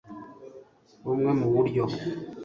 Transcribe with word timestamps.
bumwe 1.03 1.31
mu 1.39 1.47
buryo 1.53 1.83